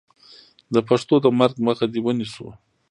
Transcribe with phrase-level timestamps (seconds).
[0.73, 2.47] د پښتو د مرګ مخه دې ونیسو.